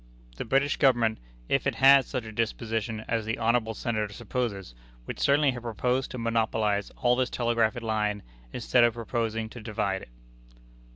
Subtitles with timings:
[0.37, 4.73] The British Government, if it had such a disposition as the honorable Senator supposes,
[5.05, 10.01] would certainly have proposed to monopolize all this telegraphic line, instead of proposing to divide
[10.01, 10.09] it."